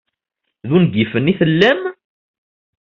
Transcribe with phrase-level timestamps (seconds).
[0.67, 1.81] D ungifen i tellam?